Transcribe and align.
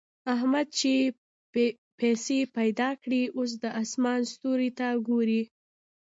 احمد 0.35 0.67
چې 0.79 0.91
پيسې 1.99 2.39
پیدا 2.57 2.89
کړې؛ 3.03 3.23
اوس 3.37 3.51
د 3.63 3.65
اسمان 3.83 4.19
ستورو 4.31 4.69
ته 4.77 4.87
ګوري. 5.07 5.41